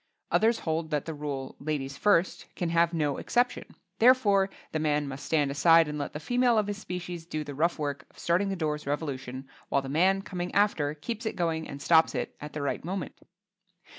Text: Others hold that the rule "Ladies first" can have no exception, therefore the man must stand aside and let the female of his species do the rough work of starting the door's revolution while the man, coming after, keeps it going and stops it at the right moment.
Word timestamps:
Others 0.31 0.61
hold 0.61 0.89
that 0.89 1.05
the 1.05 1.13
rule 1.13 1.55
"Ladies 1.59 1.95
first" 1.95 2.47
can 2.55 2.69
have 2.69 2.91
no 2.91 3.17
exception, 3.17 3.65
therefore 3.99 4.49
the 4.71 4.79
man 4.79 5.07
must 5.07 5.23
stand 5.23 5.51
aside 5.51 5.87
and 5.87 5.99
let 5.99 6.13
the 6.13 6.19
female 6.19 6.57
of 6.57 6.65
his 6.65 6.79
species 6.79 7.23
do 7.23 7.43
the 7.43 7.53
rough 7.53 7.77
work 7.77 8.07
of 8.09 8.17
starting 8.17 8.49
the 8.49 8.55
door's 8.55 8.87
revolution 8.87 9.47
while 9.69 9.83
the 9.83 9.89
man, 9.89 10.23
coming 10.23 10.51
after, 10.55 10.95
keeps 10.95 11.27
it 11.27 11.35
going 11.35 11.67
and 11.67 11.83
stops 11.83 12.15
it 12.15 12.35
at 12.41 12.53
the 12.53 12.63
right 12.63 12.83
moment. 12.83 13.13